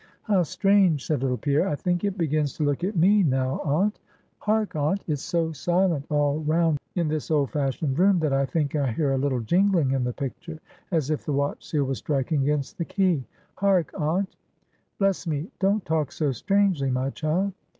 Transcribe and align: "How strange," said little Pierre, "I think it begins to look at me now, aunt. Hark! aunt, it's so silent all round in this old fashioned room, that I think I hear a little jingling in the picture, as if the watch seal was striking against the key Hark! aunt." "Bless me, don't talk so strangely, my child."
"How 0.23 0.41
strange," 0.41 1.05
said 1.05 1.21
little 1.21 1.37
Pierre, 1.37 1.67
"I 1.67 1.75
think 1.75 2.03
it 2.03 2.17
begins 2.17 2.53
to 2.55 2.63
look 2.63 2.83
at 2.83 2.95
me 2.95 3.21
now, 3.21 3.59
aunt. 3.63 3.99
Hark! 4.39 4.75
aunt, 4.75 5.03
it's 5.07 5.21
so 5.21 5.51
silent 5.51 6.07
all 6.09 6.39
round 6.39 6.79
in 6.95 7.07
this 7.07 7.29
old 7.29 7.51
fashioned 7.51 7.99
room, 7.99 8.17
that 8.21 8.33
I 8.33 8.47
think 8.47 8.75
I 8.75 8.91
hear 8.91 9.11
a 9.11 9.17
little 9.19 9.41
jingling 9.41 9.91
in 9.91 10.03
the 10.03 10.11
picture, 10.11 10.59
as 10.89 11.11
if 11.11 11.23
the 11.23 11.33
watch 11.33 11.67
seal 11.69 11.83
was 11.83 11.99
striking 11.99 12.41
against 12.41 12.79
the 12.79 12.85
key 12.85 13.23
Hark! 13.57 13.91
aunt." 13.93 14.35
"Bless 14.97 15.27
me, 15.27 15.51
don't 15.59 15.85
talk 15.85 16.11
so 16.11 16.31
strangely, 16.31 16.89
my 16.89 17.11
child." 17.11 17.53